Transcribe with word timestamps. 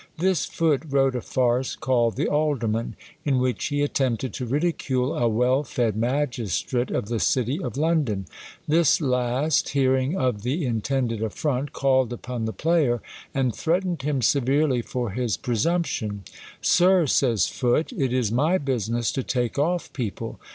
This 0.17 0.45
Foote 0.45 0.81
wrote 0.89 1.15
a 1.15 1.21
farce, 1.21 1.75
called 1.75 2.15
the 2.15 2.27
Alderman; 2.27 2.95
in 3.23 3.37
which 3.37 3.65
he 3.67 3.83
attempted 3.83 4.33
to 4.33 4.47
ridicule 4.47 5.15
a 5.15 5.27
well 5.29 5.61
fed 5.63 5.95
magistrate 5.95 6.89
of 6.89 7.05
the 7.07 7.19
city 7.19 7.61
of 7.61 7.77
London. 7.77 8.25
This 8.67 8.99
last, 8.99 9.69
hearing 9.69 10.17
of 10.17 10.41
the 10.41 10.65
intended 10.65 11.19
affroiit, 11.21 11.71
called 11.71 12.11
upon 12.11 12.45
the 12.45 12.51
player, 12.51 12.99
and 13.35 13.55
threatened 13.55 14.01
him 14.01 14.23
severely 14.23 14.81
for 14.81 15.11
his 15.11 15.37
pre 15.37 15.53
sumption. 15.55 16.21
Sir, 16.63 17.05
says 17.05 17.47
Foote, 17.47 17.93
it 17.93 18.11
is 18.11 18.31
my 18.31 18.57
business 18.57 19.11
to 19.11 19.21
take 19.21 19.59
off 19.59 19.93
people. 19.93 20.39